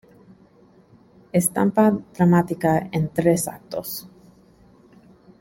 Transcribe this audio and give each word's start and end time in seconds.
Estampa 1.31 1.93
dramática 2.15 2.73
en 2.91 3.09
tres 3.09 3.47
actos. 3.47 4.07